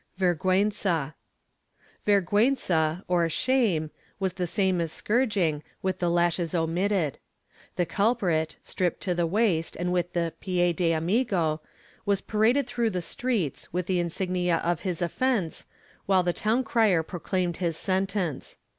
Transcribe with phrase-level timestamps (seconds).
[0.17, 1.13] VERGUENZA.
[2.07, 7.19] Vergiienza, or shame, was the same as scourging, with the lashes omitted.
[7.75, 11.61] The culprit, stripped to the waist and with the pie de amigo,
[12.03, 15.67] was paraded through the streets, with the insignia of his offence,
[16.07, 18.57] while the town crier proclaimed his sentence.